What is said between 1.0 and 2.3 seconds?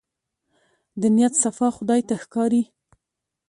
د نيت صفا خدای ته